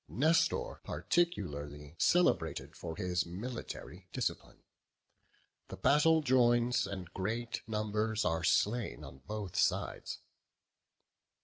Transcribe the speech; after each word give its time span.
Nestor 0.09 0.71
is 0.71 0.77
particularly 0.83 1.93
celebrated 1.99 2.75
for 2.75 2.95
his 2.95 3.23
military 3.27 4.07
discipline. 4.11 4.63
The 5.67 5.77
battle 5.77 6.23
joins, 6.23 6.87
and 6.87 7.13
great 7.13 7.61
numbers 7.67 8.25
are 8.25 8.43
slain 8.43 9.03
on 9.03 9.19
both 9.27 9.55
sides. 9.55 10.17